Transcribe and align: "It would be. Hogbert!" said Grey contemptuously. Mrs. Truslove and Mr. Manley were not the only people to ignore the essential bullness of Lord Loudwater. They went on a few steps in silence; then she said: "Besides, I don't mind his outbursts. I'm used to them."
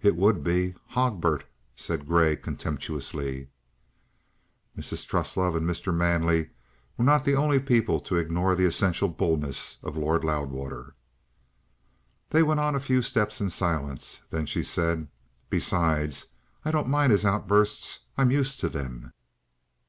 "It 0.00 0.14
would 0.14 0.44
be. 0.44 0.76
Hogbert!" 0.90 1.42
said 1.74 2.06
Grey 2.06 2.36
contemptuously. 2.36 3.48
Mrs. 4.78 5.04
Truslove 5.08 5.56
and 5.56 5.68
Mr. 5.68 5.92
Manley 5.92 6.50
were 6.96 7.04
not 7.04 7.24
the 7.24 7.34
only 7.34 7.58
people 7.58 7.98
to 8.02 8.14
ignore 8.14 8.54
the 8.54 8.64
essential 8.64 9.08
bullness 9.08 9.78
of 9.82 9.96
Lord 9.96 10.22
Loudwater. 10.22 10.94
They 12.30 12.44
went 12.44 12.60
on 12.60 12.76
a 12.76 12.78
few 12.78 13.02
steps 13.02 13.40
in 13.40 13.50
silence; 13.50 14.20
then 14.30 14.46
she 14.46 14.62
said: 14.62 15.08
"Besides, 15.50 16.28
I 16.64 16.70
don't 16.70 16.86
mind 16.86 17.10
his 17.10 17.26
outbursts. 17.26 17.98
I'm 18.16 18.30
used 18.30 18.60
to 18.60 18.68
them." 18.68 19.12